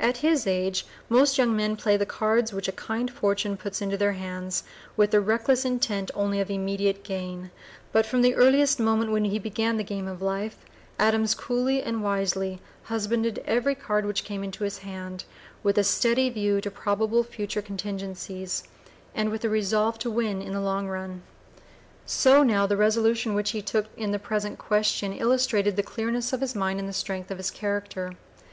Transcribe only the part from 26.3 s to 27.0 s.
of his mind and the